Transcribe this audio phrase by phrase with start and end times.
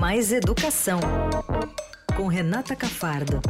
[0.00, 1.00] Mais Educação,
[2.16, 3.40] com Renata Cafardo.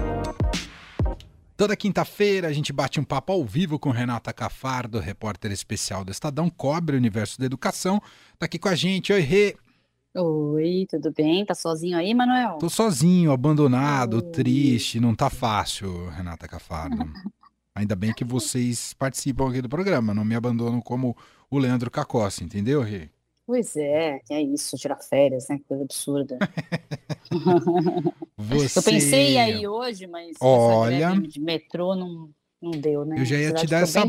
[1.56, 6.12] Toda quinta-feira a gente bate um papo ao vivo com Renata Cafardo, repórter especial do
[6.12, 8.00] Estadão, cobre o universo da educação.
[8.38, 9.12] Tá aqui com a gente.
[9.12, 9.56] Oi, Rê.
[10.14, 11.44] Oi, tudo bem?
[11.44, 12.58] Tá sozinho aí, Manuel?
[12.58, 14.30] Tô sozinho, abandonado, Oi.
[14.30, 16.96] triste, não tá fácil, Renata Cafardo.
[17.74, 21.16] Ainda bem que vocês participam aqui do programa, não me abandonam como
[21.50, 23.10] o Leandro Cacossi, entendeu, Rê?
[23.46, 25.58] Pois é, é isso, tirar férias, né?
[25.58, 26.36] Que coisa absurda.
[28.36, 28.78] Você...
[28.80, 31.12] Eu pensei aí hoje, mas Olha...
[31.20, 32.28] de metrô não,
[32.60, 33.20] não deu, né?
[33.20, 34.02] Eu já ia te dar essa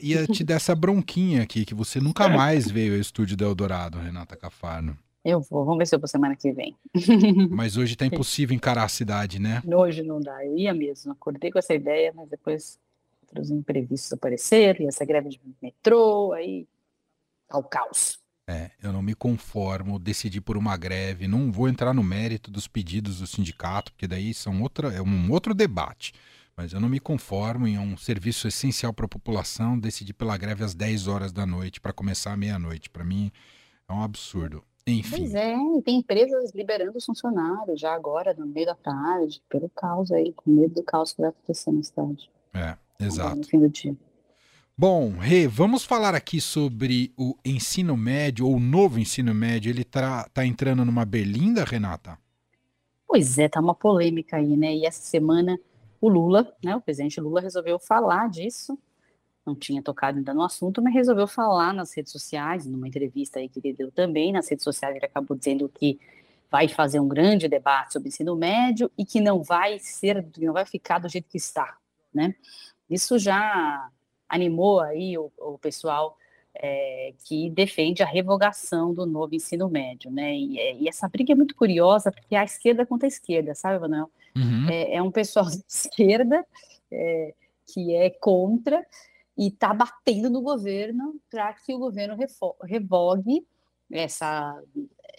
[0.00, 3.98] ia te dar essa bronquinha aqui, que você nunca mais veio ao estúdio do Eldorado,
[3.98, 4.96] Renata Cafarno.
[5.22, 6.74] Eu vou, vamos ver se eu vou semana que vem.
[7.50, 9.62] Mas hoje tá impossível encarar a cidade, né?
[9.66, 12.78] Hoje não dá, eu ia mesmo, acordei com essa ideia, mas depois
[13.22, 16.66] outros imprevistos apareceram, e essa greve de metrô, aí
[17.46, 18.19] tá o caos.
[18.50, 22.66] É, eu não me conformo, decidi por uma greve, não vou entrar no mérito dos
[22.66, 26.12] pedidos do sindicato, porque daí são outra, é um outro debate.
[26.56, 30.64] Mas eu não me conformo em um serviço essencial para a população, decidir pela greve
[30.64, 32.90] às 10 horas da noite para começar à meia-noite.
[32.90, 33.30] Para mim
[33.88, 34.64] é um absurdo.
[34.84, 35.18] Enfim.
[35.18, 35.54] Pois é,
[35.84, 40.50] tem empresas liberando os funcionários já agora, no meio da tarde, pelo caos aí, com
[40.50, 42.28] medo do caos que vai acontecer na cidade.
[42.52, 43.36] É, exato.
[43.36, 43.96] No fim do dia.
[44.82, 49.68] Bom, Rê, vamos falar aqui sobre o ensino médio, ou o novo ensino médio.
[49.68, 52.18] Ele está tá entrando numa berlinda, Renata?
[53.06, 54.74] Pois é, tá uma polêmica aí, né?
[54.74, 55.60] E essa semana
[56.00, 58.78] o Lula, né, o presidente Lula resolveu falar disso.
[59.44, 63.50] Não tinha tocado ainda no assunto, mas resolveu falar nas redes sociais, numa entrevista aí
[63.50, 66.00] que ele deu também nas redes sociais, ele acabou dizendo que
[66.50, 70.64] vai fazer um grande debate sobre ensino médio e que não vai ser, não vai
[70.64, 71.76] ficar do jeito que está,
[72.14, 72.34] né?
[72.88, 73.90] Isso já
[74.30, 76.16] animou aí o, o pessoal
[76.54, 80.34] é, que defende a revogação do novo ensino médio, né?
[80.34, 83.54] E, é, e, essa briga é muito curiosa porque é a esquerda contra a esquerda,
[83.54, 84.10] sabe, Manuel?
[84.36, 84.68] Uhum.
[84.70, 86.44] É, é, um pessoal de esquerda
[86.90, 87.34] é,
[87.66, 88.84] que é contra
[89.36, 92.16] e está batendo no governo para que o governo
[92.62, 93.46] revogue
[93.90, 94.60] essa,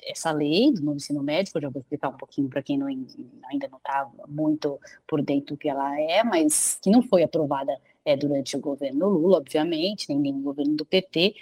[0.04, 2.88] essa lei do novo ensino médio, eu já vou explicar um pouquinho para quem não,
[2.88, 7.78] ainda não está muito por dentro do que ela é, mas que não foi aprovada
[8.06, 11.36] é, durante o governo Lula, obviamente, nem nenhum governo do PT,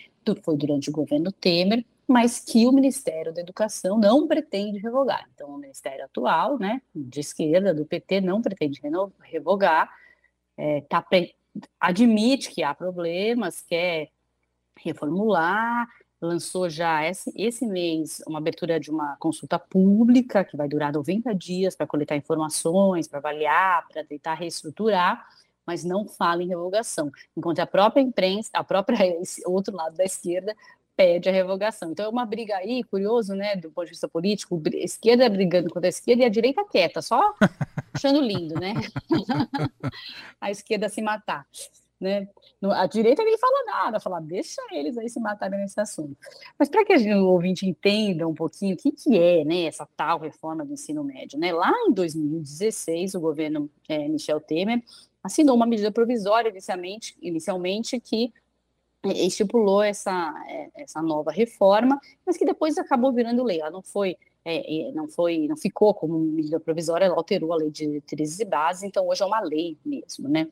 [0.43, 5.27] foi durante o governo Temer, mas que o Ministério da Educação não pretende revogar.
[5.33, 8.81] Então, o Ministério atual, né, de esquerda, do PT, não pretende
[9.21, 9.89] revogar,
[10.57, 11.05] é, tá,
[11.79, 14.09] admite que há problemas, quer
[14.75, 15.87] reformular,
[16.21, 21.33] lançou já esse, esse mês uma abertura de uma consulta pública que vai durar 90
[21.33, 25.25] dias para coletar informações, para avaliar, para tentar reestruturar,
[25.69, 27.11] mas não fala em revogação.
[27.37, 28.97] Enquanto a própria imprensa, a própria
[29.45, 30.55] outro lado da esquerda
[30.97, 31.91] pede a revogação.
[31.91, 35.69] Então é uma briga aí, curioso, né, do ponto de vista político, a esquerda brigando
[35.69, 37.35] contra a esquerda e a direita quieta, só
[37.93, 38.73] achando lindo, né?
[40.41, 41.45] a esquerda se matar.
[42.01, 42.27] Né?
[42.63, 46.17] A direita nem fala nada, fala, deixa eles aí se matarem nesse assunto.
[46.57, 50.17] Mas para que o ouvinte entenda um pouquinho o que, que é né, essa tal
[50.17, 51.53] reforma do ensino médio, né?
[51.53, 54.81] lá em 2016, o governo é, Michel Temer
[55.23, 58.33] assinou uma medida provisória inicialmente, inicialmente que
[59.03, 63.61] é, estipulou essa, é, essa nova reforma, mas que depois acabou virando lei.
[63.61, 67.71] Ela não foi, é, não foi, não ficou como medida provisória, ela alterou a lei
[67.71, 70.47] de diretrizes e bases, então hoje é uma lei mesmo, né?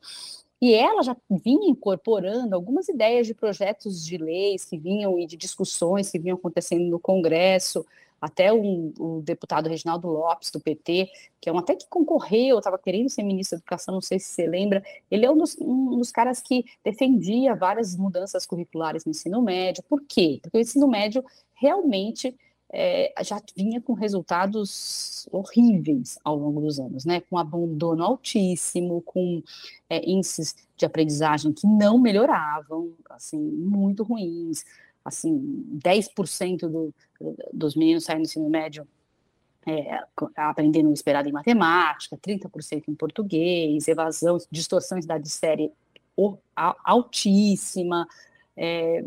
[0.60, 5.36] E ela já vinha incorporando algumas ideias de projetos de leis que vinham e de
[5.36, 7.86] discussões que vinham acontecendo no Congresso,
[8.20, 11.08] até o, o deputado Reginaldo Lopes, do PT,
[11.40, 14.32] que é um até que concorreu, estava querendo ser ministro da Educação, não sei se
[14.32, 19.10] você lembra, ele é um dos, um dos caras que defendia várias mudanças curriculares no
[19.10, 19.82] ensino médio.
[19.88, 20.40] Por quê?
[20.42, 21.24] Porque o ensino médio
[21.54, 22.36] realmente
[22.70, 27.20] é, já vinha com resultados horríveis ao longo dos anos, né?
[27.20, 29.42] Com abandono altíssimo, com
[29.88, 34.64] é, índices de aprendizagem que não melhoravam, assim, muito ruins.
[35.08, 36.94] Assim, 10% do,
[37.52, 38.86] dos meninos saem do ensino médio
[39.66, 40.00] é,
[40.36, 45.70] aprendendo esperado em matemática, 30% em português, evasão, distorção de idade de série
[46.84, 48.08] altíssima,
[48.56, 49.04] é,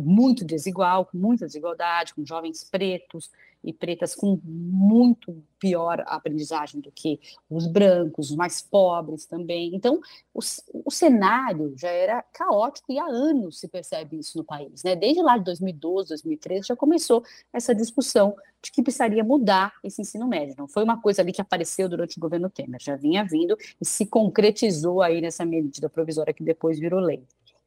[0.00, 3.30] muito desigual, com muita desigualdade, com jovens pretos
[3.66, 7.18] e pretas com muito pior aprendizagem do que
[7.50, 9.74] os brancos, os mais pobres também.
[9.74, 10.00] Então,
[10.32, 10.38] o,
[10.84, 14.84] o cenário já era caótico e há anos se percebe isso no país.
[14.84, 14.94] Né?
[14.94, 20.28] Desde lá de 2012, 2013, já começou essa discussão de que precisaria mudar esse ensino
[20.28, 20.54] médio.
[20.56, 23.84] Não foi uma coisa ali que apareceu durante o governo Temer, já vinha vindo e
[23.84, 27.22] se concretizou aí nessa medida provisória que depois virou lei.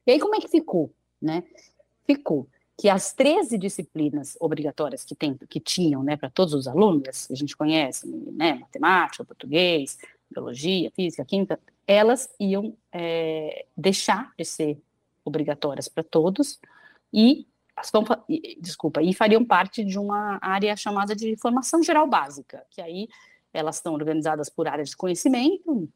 [0.06, 0.90] E aí, como é que ficou?
[1.20, 1.44] Né?
[2.06, 2.48] Ficou
[2.78, 7.32] que as 13 disciplinas obrigatórias que, tem, que tinham né, para todos os alunos, que
[7.32, 9.98] a gente conhece, né, matemática, português,
[10.30, 14.80] biologia, física, química, elas iam é, deixar de ser
[15.24, 16.58] obrigatórias para todos
[17.12, 17.46] e
[18.60, 23.08] desculpa, e fariam parte de uma área chamada de formação geral básica, que aí
[23.52, 25.88] elas estão organizadas por áreas de conhecimento,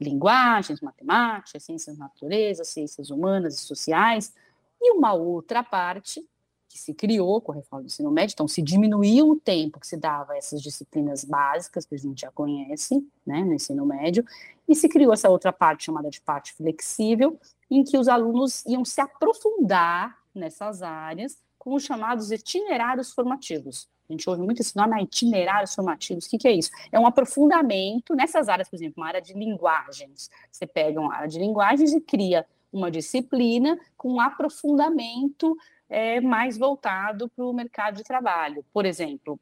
[0.00, 4.32] linguagens, matemática, ciências da natureza, ciências humanas e sociais,
[4.80, 6.24] e uma outra parte
[6.68, 9.86] que se criou com a reforma do ensino médio, então se diminuiu o tempo que
[9.86, 14.24] se dava a essas disciplinas básicas, que a gente já conhece, né, no ensino médio,
[14.68, 17.40] e se criou essa outra parte chamada de parte flexível,
[17.70, 23.88] em que os alunos iam se aprofundar nessas áreas com os chamados itinerários formativos.
[24.08, 26.24] A gente ouve muito esse nome, itinerários formativos.
[26.24, 26.70] O que, que, é isso?
[26.90, 30.30] É um aprofundamento nessas áreas, por exemplo, uma área de linguagens.
[30.50, 35.56] Você pega uma área de linguagens e cria uma disciplina com um aprofundamento
[35.88, 38.64] é, mais voltado para o mercado de trabalho.
[38.72, 39.38] Por exemplo,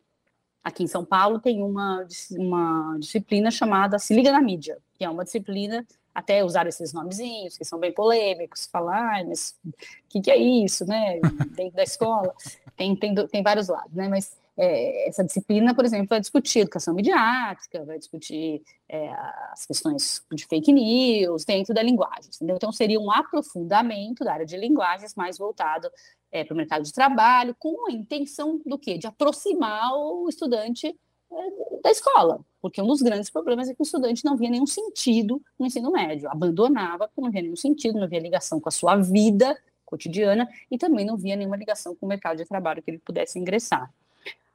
[0.62, 5.11] aqui em São Paulo tem uma, uma disciplina chamada Se Liga na Mídia, que é
[5.11, 9.73] uma disciplina até usar esses nomezinhos, que são bem polêmicos, falar, ah, mas o
[10.08, 11.20] que, que, é isso, né,
[11.50, 12.34] dentro da escola,
[12.75, 16.94] tem, tem, tem vários lados, né, mas é, essa disciplina, por exemplo, vai discutir educação
[16.94, 19.11] midiática, vai discutir é,
[19.53, 22.56] as questões de fake news dentro da linguagem, entendeu?
[22.56, 25.91] Então, seria um aprofundamento da área de linguagens mais voltado
[26.32, 28.97] é, para o mercado de trabalho, com a intenção do quê?
[28.97, 33.85] De aproximar o estudante é, da escola, porque um dos grandes problemas é que o
[33.85, 38.09] estudante não via nenhum sentido no ensino médio, abandonava porque não via nenhum sentido, não
[38.09, 42.09] via ligação com a sua vida cotidiana e também não via nenhuma ligação com o
[42.09, 43.93] mercado de trabalho que ele pudesse ingressar.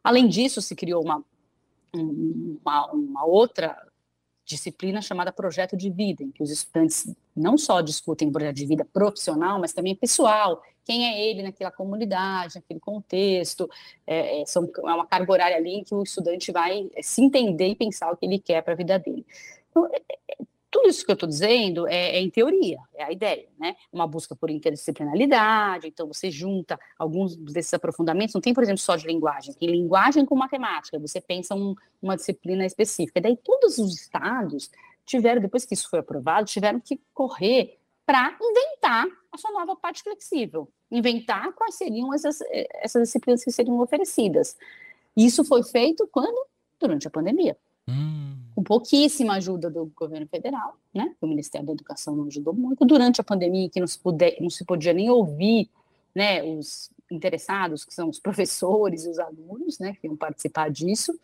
[0.03, 1.23] Além disso, se criou uma,
[1.93, 3.77] uma, uma outra
[4.43, 8.65] disciplina chamada projeto de vida, em que os estudantes não só discutem o projeto de
[8.65, 13.69] vida profissional, mas também pessoal, quem é ele naquela comunidade, naquele contexto,
[14.05, 17.75] é, é, é uma carga horária ali em que o estudante vai se entender e
[17.75, 19.25] pensar o que ele quer para a vida dele.
[19.69, 20.01] Então, é,
[20.31, 20.37] é
[20.71, 23.75] tudo isso que eu estou dizendo é, é, em teoria, é a ideia, né?
[23.91, 28.95] Uma busca por interdisciplinaridade, então você junta alguns desses aprofundamentos, não tem, por exemplo, só
[28.95, 33.19] de linguagem, tem linguagem com matemática, você pensa um, uma disciplina específica.
[33.19, 34.71] E daí todos os estados
[35.05, 40.01] tiveram, depois que isso foi aprovado, tiveram que correr para inventar a sua nova parte
[40.01, 42.39] flexível, inventar quais seriam essas,
[42.81, 44.55] essas disciplinas que seriam oferecidas.
[45.17, 46.47] Isso foi feito quando?
[46.79, 47.57] Durante a pandemia.
[47.87, 48.10] Hum
[48.61, 51.15] com pouquíssima ajuda do governo federal, né?
[51.19, 52.85] O Ministério da Educação não ajudou muito.
[52.85, 55.69] Durante a pandemia, que não se, puder, não se podia nem ouvir
[56.13, 61.17] né, os interessados, que são os professores e os alunos, né, que iam participar disso,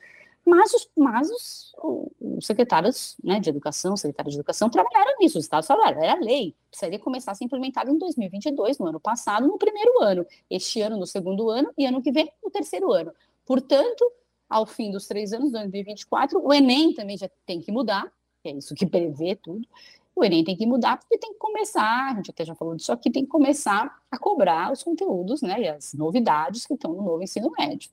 [0.45, 1.75] mas os, mas os,
[2.19, 6.19] os secretários né, de educação, o secretário de educação trabalharam nisso, os estados falaram, era
[6.19, 10.81] lei, precisaria começar a ser implementado em 2022, no ano passado, no primeiro ano, este
[10.81, 13.11] ano no segundo ano e ano que vem no terceiro ano.
[13.45, 14.09] Portanto,
[14.49, 16.39] ao fim dos três anos, 2024.
[16.43, 18.11] O Enem também já tem que mudar,
[18.41, 19.67] que é isso que prevê tudo.
[20.15, 22.91] O Enem tem que mudar porque tem que começar, a gente até já falou disso
[22.91, 27.03] aqui, tem que começar a cobrar os conteúdos né, e as novidades que estão no
[27.03, 27.91] novo ensino médio.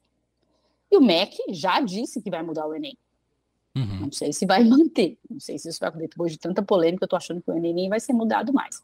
[0.91, 2.97] E o MEC já disse que vai mudar o Enem.
[3.77, 4.01] Uhum.
[4.03, 6.09] Não sei se vai manter, não sei se isso vai acontecer.
[6.09, 8.83] Depois de tanta polêmica, eu estou achando que o Enem vai ser mudado mais.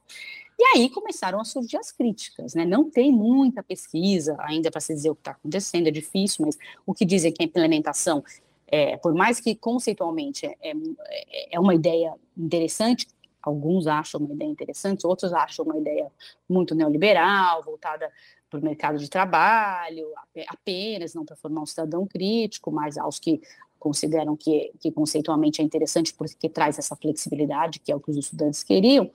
[0.58, 2.66] E aí começaram a surgir as críticas, né?
[2.66, 6.58] Não tem muita pesquisa ainda para se dizer o que está acontecendo, é difícil, mas
[6.84, 8.22] o que dizem que a implementação,
[8.66, 13.06] é, por mais que conceitualmente é, é, é uma ideia interessante,
[13.42, 16.12] alguns acham uma ideia interessante, outros acham uma ideia
[16.46, 18.12] muito neoliberal, voltada
[18.50, 20.12] para o mercado de trabalho,
[20.48, 23.40] apenas, não para formar um cidadão crítico, mas aos que
[23.80, 28.16] consideram que, que conceitualmente é interessante porque traz essa flexibilidade, que é o que os
[28.16, 29.10] estudantes queriam.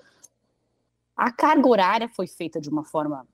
[1.15, 3.25] A carga horária foi feita de uma forma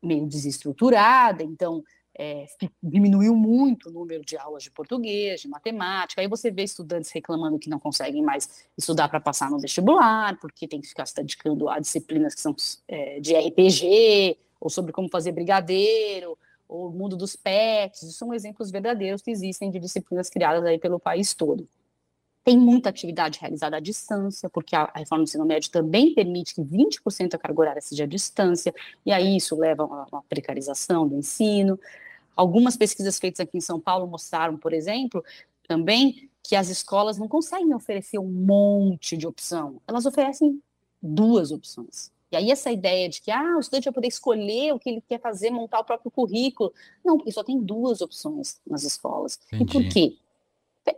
[0.00, 1.82] meio desestruturada, então
[2.16, 2.46] é,
[2.82, 6.20] diminuiu muito o número de aulas de português, de matemática.
[6.20, 10.66] Aí você vê estudantes reclamando que não conseguem mais estudar para passar no vestibular, porque
[10.66, 12.54] tem que ficar se dedicando a disciplinas que são
[12.86, 19.22] é, de RPG, ou sobre como fazer brigadeiro, o mundo dos pets, são exemplos verdadeiros
[19.22, 21.66] que existem de disciplinas criadas aí pelo país todo.
[22.44, 26.62] Tem muita atividade realizada à distância, porque a reforma do ensino médio também permite que
[26.62, 31.16] 20% da carga horária seja à distância, e aí isso leva a uma precarização do
[31.16, 31.78] ensino.
[32.36, 35.24] Algumas pesquisas feitas aqui em São Paulo mostraram, por exemplo,
[35.66, 40.62] também que as escolas não conseguem oferecer um monte de opção, elas oferecem
[41.02, 42.10] duas opções.
[42.30, 45.00] E aí essa ideia de que ah, o estudante vai poder escolher o que ele
[45.00, 46.72] quer fazer, montar o próprio currículo.
[47.04, 49.38] Não, porque só tem duas opções nas escolas.
[49.52, 49.62] Entendi.
[49.62, 50.18] E por quê?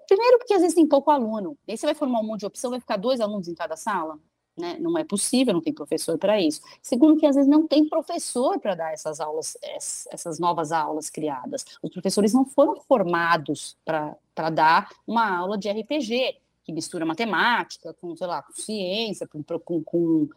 [0.07, 1.57] Primeiro porque às vezes tem pouco aluno.
[1.67, 3.77] E aí você vai formar um monte de opção, vai ficar dois alunos em cada
[3.77, 4.19] sala.
[4.57, 4.77] né?
[4.81, 6.61] Não é possível, não tem professor para isso.
[6.83, 11.65] Segundo, que às vezes não tem professor para dar essas aulas, essas novas aulas criadas.
[11.83, 14.17] Os professores não foram formados para
[14.51, 19.83] dar uma aula de RPG, que mistura matemática com, sei lá, com ciência, com, com,
[19.83, 20.29] com,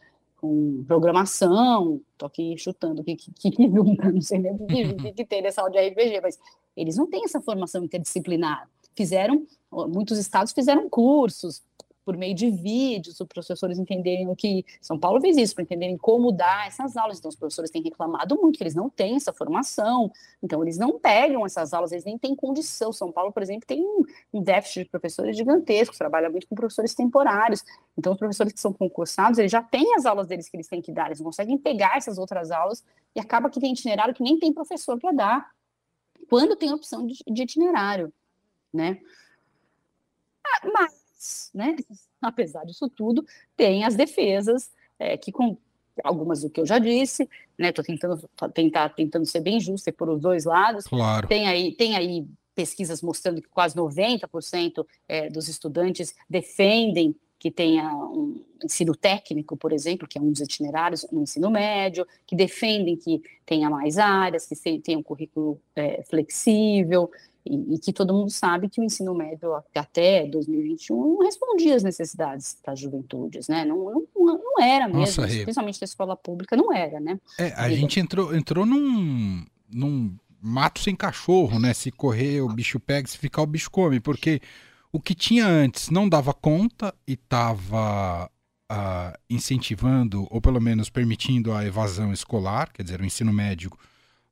[0.43, 2.01] com programação.
[2.11, 5.71] Estou aqui chutando que, que, que, não sei nem o que, que tem nessa aula
[5.71, 6.37] de RPG, mas
[6.75, 8.69] eles não têm essa formação interdisciplinar.
[8.93, 11.63] Fizeram, muitos estados fizeram cursos,
[12.03, 14.65] por meio de vídeos, os professores entenderem o que.
[14.81, 17.19] São Paulo fez isso, para entenderem como dar essas aulas.
[17.19, 20.99] Então, os professores têm reclamado muito que eles não têm essa formação, então, eles não
[20.99, 22.91] pegam essas aulas, eles nem têm condição.
[22.91, 23.83] São Paulo, por exemplo, tem
[24.33, 27.63] um, déficit de professores gigantesco, trabalha muito com professores temporários.
[27.97, 30.81] Então, os professores que são concursados, eles já têm as aulas deles que eles têm
[30.81, 32.83] que dar, eles não conseguem pegar essas outras aulas
[33.15, 35.51] e acaba que tem itinerário que nem tem professor para dar,
[36.29, 38.11] quando tem opção de, de itinerário,
[38.73, 38.99] né?
[40.45, 41.02] Ah, mas
[41.53, 41.75] né?
[42.21, 43.25] Apesar disso tudo,
[43.55, 45.57] tem as defesas é, que com
[46.03, 47.69] algumas do que eu já disse, né?
[47.69, 50.85] Estou tentando tentar tentando ser bem justa por os dois lados.
[50.85, 51.27] Claro.
[51.27, 52.25] Tem aí tem aí
[52.55, 59.73] pesquisas mostrando que quase 90% é, dos estudantes defendem que tenha um ensino técnico, por
[59.73, 64.45] exemplo, que é um dos itinerários no ensino médio, que defendem que tenha mais áreas,
[64.45, 67.11] que tenha um currículo é, flexível,
[67.45, 71.83] e, e, que todo mundo sabe que o ensino médio até 2021 não respondia às
[71.83, 73.65] necessidades das juventudes, né?
[73.65, 77.19] Não, não, não era mesmo, Nossa, principalmente na escola pública, não era, né?
[77.37, 81.73] É, a e, gente entrou, entrou num, num mato sem cachorro, né?
[81.73, 84.41] Se correr o bicho pega, se ficar o bicho come, porque
[84.91, 88.29] o que tinha antes não dava conta e estava uh,
[88.69, 93.71] ah, incentivando, ou pelo menos permitindo a evasão escolar, quer dizer, o ensino médio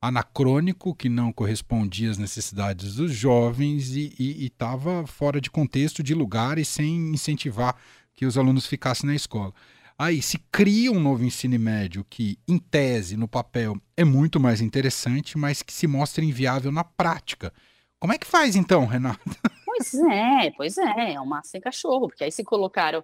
[0.02, 4.14] anacrônico que não correspondia às necessidades dos jovens e
[4.46, 7.76] estava fora de contexto, de lugar e sem incentivar
[8.16, 9.54] que os alunos ficassem na escola.
[9.98, 14.60] Aí se cria um novo ensino médio que, em tese, no papel, é muito mais
[14.60, 17.54] interessante, mas que se mostra inviável na prática.
[18.00, 19.20] Como é que faz então, Renata?
[19.64, 23.04] Pois é, pois é, é uma sem cachorro, porque aí se colocaram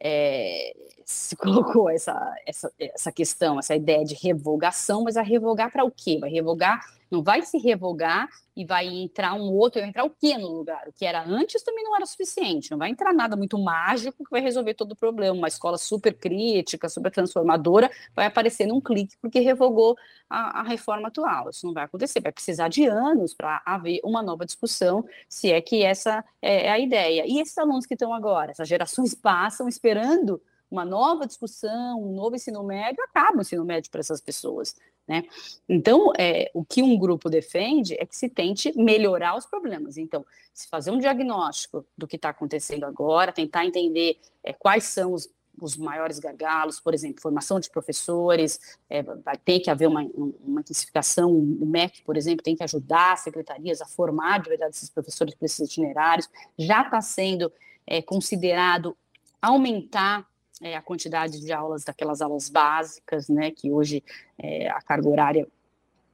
[0.00, 0.74] é,
[1.04, 5.90] se colocou essa, essa, essa questão, essa ideia de revogação, mas a revogar para o
[5.90, 6.18] quê?
[6.20, 10.38] Vai revogar, não vai se revogar e vai entrar um outro, vai entrar o quê
[10.38, 10.88] no lugar?
[10.88, 14.30] O que era antes também não era suficiente, não vai entrar nada muito mágico que
[14.30, 15.36] vai resolver todo o problema.
[15.36, 19.96] Uma escola super crítica, super transformadora, vai aparecer num clique porque revogou
[20.28, 21.50] a, a reforma atual.
[21.50, 25.60] Isso não vai acontecer, vai precisar de anos para haver uma nova discussão, se é
[25.60, 27.24] que essa é a ideia.
[27.26, 32.36] E esses alunos que estão agora, essas gerações passam esperando uma nova discussão, um novo
[32.36, 34.74] ensino médio, acaba o ensino médio para essas pessoas.
[35.06, 35.24] Né?
[35.68, 39.96] Então, é, o que um grupo defende é que se tente melhorar os problemas.
[39.96, 45.12] Então, se fazer um diagnóstico do que está acontecendo agora, tentar entender é, quais são
[45.12, 45.28] os,
[45.60, 48.58] os, maiores gargalos, por exemplo, formação de professores,
[48.90, 50.02] é, vai ter que haver uma,
[50.42, 54.74] uma intensificação, o MEC, por exemplo, tem que ajudar as secretarias a formar de verdade
[54.74, 57.52] esses professores para esses itinerários, já está sendo
[57.86, 58.96] é, considerado
[59.40, 60.26] aumentar
[60.60, 64.02] é, a quantidade de aulas daquelas aulas básicas, né, que hoje
[64.38, 65.48] é, a carga horária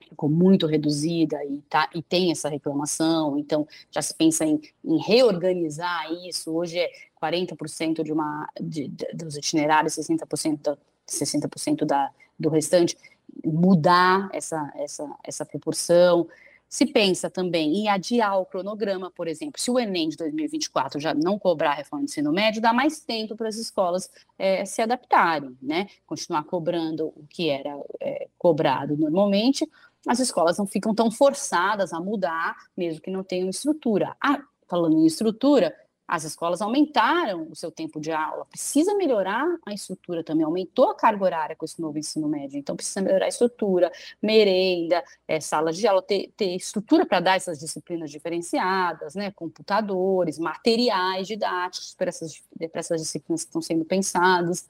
[0.00, 4.98] ficou muito reduzida e, tá, e tem essa reclamação, então já se pensa em, em
[4.98, 10.76] reorganizar isso, hoje é 40% de uma, de, de, dos itinerários, 60%, da,
[11.08, 12.96] 60% da, do restante,
[13.44, 16.28] mudar essa, essa, essa proporção,
[16.72, 21.12] se pensa também em adiar o cronograma, por exemplo, se o Enem de 2024 já
[21.12, 24.80] não cobrar a reforma do ensino médio, dá mais tempo para as escolas é, se
[24.80, 25.86] adaptarem, né?
[26.06, 29.68] Continuar cobrando o que era é, cobrado normalmente,
[30.08, 34.16] as escolas não ficam tão forçadas a mudar, mesmo que não tenham estrutura.
[34.18, 35.76] Ah, falando em estrutura,
[36.12, 40.94] as escolas aumentaram o seu tempo de aula, precisa melhorar a estrutura também, aumentou a
[40.94, 43.90] carga horária com esse novo ensino médio, então precisa melhorar a estrutura,
[44.20, 51.26] merenda, é, de aula, ter, ter estrutura para dar essas disciplinas diferenciadas, né, computadores, materiais
[51.26, 54.68] didáticos para essas, essas disciplinas que estão sendo pensadas,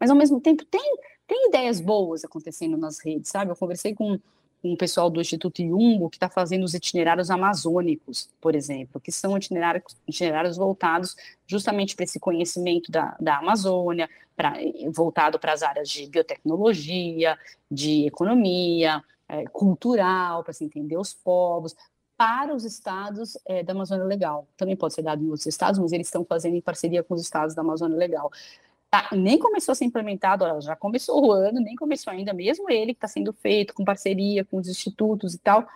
[0.00, 3.50] mas ao mesmo tempo tem, tem ideias boas acontecendo nas redes, sabe?
[3.50, 4.18] Eu conversei com
[4.62, 9.36] um pessoal do Instituto Iumbo que está fazendo os itinerários amazônicos, por exemplo, que são
[9.36, 14.54] itinerários, itinerários voltados justamente para esse conhecimento da, da Amazônia, pra,
[14.92, 17.38] voltado para as áreas de biotecnologia,
[17.70, 21.76] de economia, é, cultural, para se entender os povos,
[22.16, 24.48] para os estados é, da Amazônia Legal.
[24.56, 27.22] Também pode ser dado em outros estados, mas eles estão fazendo em parceria com os
[27.22, 28.30] estados da Amazônia Legal.
[28.90, 32.94] Tá, nem começou a ser implementado, já começou o ano, nem começou ainda, mesmo ele
[32.94, 35.68] que está sendo feito com parceria com os institutos e tal,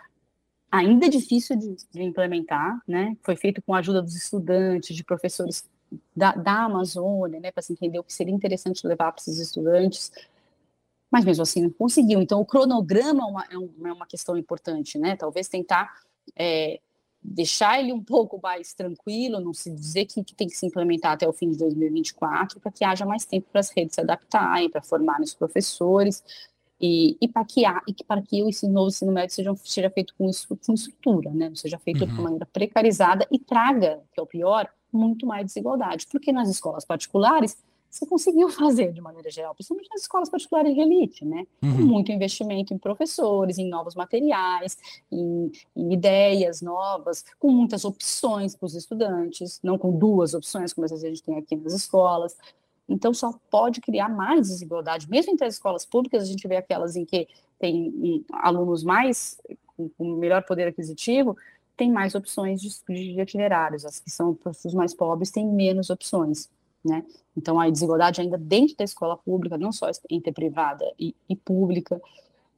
[0.71, 3.15] ainda é difícil de, de, implementar, né?
[3.23, 5.69] Foi feito com a ajuda dos estudantes, de professores
[6.17, 10.11] da, da Amazônia, né, para se entender o que seria interessante levar para esses estudantes,
[11.11, 12.23] mas mesmo assim não conseguiu.
[12.23, 15.17] Então, o cronograma é uma, é é uma questão importante, né?
[15.17, 16.01] Talvez tentar
[16.35, 16.81] é,
[17.23, 21.13] deixar ele um pouco mais tranquilo, não se dizer que, que, tem que se implementar
[21.13, 24.69] até o fim de 2024, para que haja mais tempo para as redes se adaptarem,
[24.69, 26.23] para formarem os professores,
[26.81, 30.13] e, e para que, e para que o ensino, novo ensino médio seja, seja feito
[30.19, 31.49] com, isso, com estrutura, né?
[31.49, 32.13] não seja feito uhum.
[32.13, 36.85] de maneira precarizada e traga, que é o pior, muito mais desigualdade, porque nas escolas
[36.85, 37.57] particulares
[37.93, 41.47] você conseguiu fazer de maneira geral, principalmente nas escolas particulares de elite, né?
[41.63, 41.77] Uhum.
[41.77, 44.79] Com muito investimento em professores, em novos materiais,
[45.11, 50.87] em, em ideias novas, com muitas opções para os estudantes, não com duas opções, como
[50.87, 52.35] às vezes a gente tem aqui nas escolas.
[52.89, 55.09] Então, só pode criar mais desigualdade.
[55.11, 59.91] Mesmo entre as escolas públicas, a gente vê aquelas em que tem alunos mais com,
[59.91, 61.37] com, melhor poder aquisitivo,
[61.77, 63.85] tem mais opções de, de itinerários.
[63.85, 66.49] As que são os mais pobres têm menos opções.
[66.85, 67.05] Né?
[67.37, 72.01] Então, a desigualdade ainda dentro da escola pública, não só entre privada e, e pública.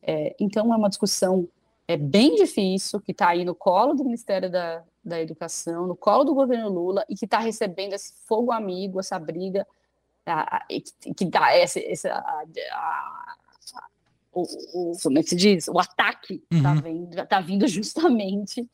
[0.03, 1.49] É, então, é uma discussão
[1.87, 6.25] é bem difícil, que está aí no colo do Ministério da, da Educação, no colo
[6.25, 9.67] do governo Lula, e que está recebendo esse fogo amigo, essa briga,
[10.25, 10.67] a, a,
[11.15, 13.37] que dá essa, essa a,
[14.33, 15.69] o, o, como é que se diz?
[15.69, 16.81] O ataque está uhum.
[16.81, 18.67] vindo, tá vindo justamente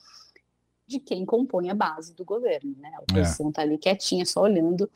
[0.86, 2.92] de quem compõe a base do governo, né?
[2.96, 3.64] A oposição está é.
[3.64, 4.90] ali quietinha, só olhando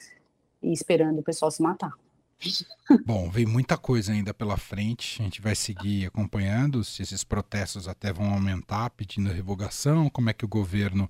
[0.65, 1.93] e esperando o pessoal se matar.
[3.07, 5.21] Bom, vem muita coisa ainda pela frente.
[5.21, 10.33] A gente vai seguir acompanhando se esses protestos até vão aumentar, pedindo revogação, como é
[10.33, 11.09] que o governo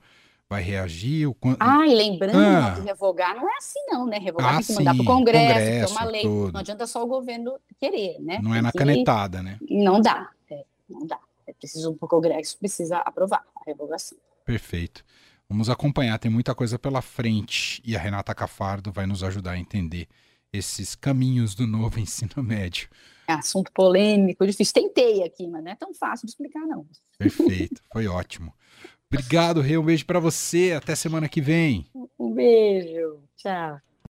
[0.48, 1.26] vai reagir.
[1.26, 1.36] O...
[1.58, 2.74] Ah, e lembrando ah.
[2.76, 4.18] que revogar não é assim, não, né?
[4.18, 6.22] Revogar ah, tem que mandar para o Congresso, Congresso, que é uma lei.
[6.22, 6.52] Tudo.
[6.52, 8.38] Não adianta só o governo querer, né?
[8.42, 9.58] Não é na canetada, né?
[9.68, 10.30] Não dá.
[10.50, 11.18] É, não dá.
[11.46, 14.16] É preciso, o Congresso precisa aprovar a revogação.
[14.44, 15.04] Perfeito.
[15.48, 19.58] Vamos acompanhar, tem muita coisa pela frente e a Renata Cafardo vai nos ajudar a
[19.58, 20.08] entender
[20.52, 22.88] esses caminhos do novo ensino médio.
[23.26, 24.74] É assunto polêmico, difícil.
[24.74, 26.86] Tentei aqui, mas não é tão fácil de explicar, não.
[27.18, 28.52] Perfeito, foi ótimo.
[29.10, 29.78] Obrigado, Rê.
[29.78, 30.72] Um beijo para você.
[30.72, 31.86] Até semana que vem.
[32.18, 33.20] Um beijo.
[33.36, 33.80] Tchau.